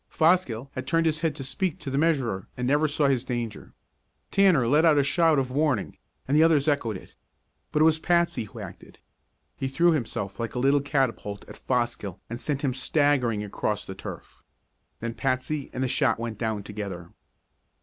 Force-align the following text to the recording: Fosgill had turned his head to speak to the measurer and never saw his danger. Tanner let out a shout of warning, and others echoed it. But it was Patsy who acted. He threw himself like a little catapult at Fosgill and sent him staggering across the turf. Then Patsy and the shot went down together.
Fosgill 0.09 0.71
had 0.73 0.87
turned 0.87 1.05
his 1.05 1.19
head 1.19 1.35
to 1.35 1.43
speak 1.43 1.77
to 1.77 1.91
the 1.91 1.97
measurer 1.99 2.47
and 2.57 2.67
never 2.67 2.87
saw 2.87 3.07
his 3.07 3.23
danger. 3.23 3.75
Tanner 4.31 4.67
let 4.67 4.83
out 4.83 4.97
a 4.97 5.03
shout 5.03 5.37
of 5.37 5.51
warning, 5.51 5.95
and 6.27 6.41
others 6.41 6.67
echoed 6.67 6.97
it. 6.97 7.13
But 7.71 7.83
it 7.83 7.85
was 7.85 7.99
Patsy 7.99 8.45
who 8.45 8.57
acted. 8.61 8.97
He 9.55 9.67
threw 9.67 9.91
himself 9.91 10.39
like 10.39 10.55
a 10.55 10.59
little 10.59 10.81
catapult 10.81 11.45
at 11.47 11.55
Fosgill 11.55 12.19
and 12.31 12.39
sent 12.39 12.63
him 12.63 12.73
staggering 12.73 13.43
across 13.43 13.85
the 13.85 13.93
turf. 13.93 14.41
Then 15.01 15.13
Patsy 15.13 15.69
and 15.71 15.83
the 15.83 15.87
shot 15.87 16.19
went 16.19 16.39
down 16.39 16.63
together. 16.63 17.11